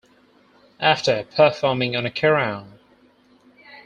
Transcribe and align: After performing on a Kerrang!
After 0.79 1.25
performing 1.25 1.95
on 1.95 2.07
a 2.07 2.09
Kerrang! 2.09 2.79